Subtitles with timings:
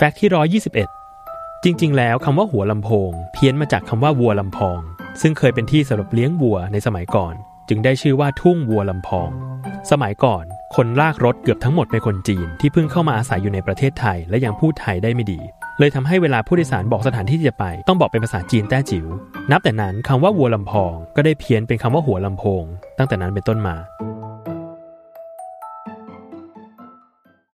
[0.00, 0.30] แฟกต์ที่
[1.12, 4.80] 121 จริง ๆ แล้วคำว่าหัวลำโพง เพี้ยนมาจากคำว่าวัวลำพอง
[5.20, 7.34] ซึ่งเคยเป็นที่สำหรับเลี้ยงวัวในสมัยก่อน
[7.68, 9.30] จึงได้ชื่อว่าทุ่งวัวลำพอง
[9.90, 10.44] สมัยก่อน
[10.76, 15.40] คนลากรถเกือบทั้งหมดเป็นคนจีน ที่เพิ่งเข้ามาอาศัยอยู่ในประเทศไทย และยังพูดไทยได้ไม่ดี
[15.78, 19.06] เลยทำให้เวลาผู้โดยสารบอกสถานที่ที่จะไป ต้องบอกเป็นภาษาจีนแต้จิ๋ว
[19.50, 22.64] นับแต่นั้นคำว่าวัวลำพอง ก็ได้เพี้ยนเป็นคำว่าหัวลำโพง
[22.98, 23.76] ตั้งแต่นั้นเป็นต้นมา